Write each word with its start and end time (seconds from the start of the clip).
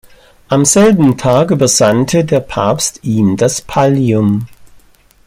Am 0.49 0.65
selben 0.65 1.15
Tag 1.15 1.51
übersandte 1.51 2.25
der 2.25 2.39
Papst 2.39 3.01
ihm 3.03 3.37
das 3.37 3.61
Pallium. 3.61 4.47